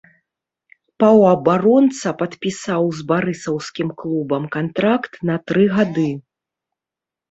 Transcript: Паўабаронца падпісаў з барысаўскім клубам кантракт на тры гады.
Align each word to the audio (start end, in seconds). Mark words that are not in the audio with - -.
Паўабаронца 1.03 2.07
падпісаў 2.23 2.83
з 3.03 3.07
барысаўскім 3.13 3.95
клубам 4.03 4.43
кантракт 4.59 5.13
на 5.29 5.35
тры 5.49 5.65
гады. 5.79 6.11